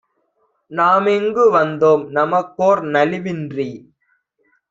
நாமிங்கு 0.71 1.43
வந்தோம். 1.55 2.03
நமக்கோர் 2.09 2.81
நலிவின்றி 2.93 3.69